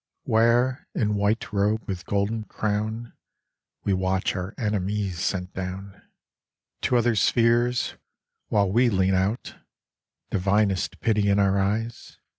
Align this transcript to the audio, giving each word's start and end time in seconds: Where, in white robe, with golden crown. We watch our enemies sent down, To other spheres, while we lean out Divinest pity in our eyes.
Where, 0.23 0.87
in 0.95 1.13
white 1.13 1.53
robe, 1.53 1.83
with 1.87 2.07
golden 2.07 2.45
crown. 2.45 3.13
We 3.83 3.93
watch 3.93 4.35
our 4.35 4.55
enemies 4.57 5.19
sent 5.19 5.53
down, 5.53 6.01
To 6.81 6.97
other 6.97 7.15
spheres, 7.15 7.97
while 8.47 8.71
we 8.71 8.89
lean 8.89 9.13
out 9.13 9.57
Divinest 10.31 11.01
pity 11.01 11.29
in 11.29 11.37
our 11.37 11.59
eyes. 11.59 12.17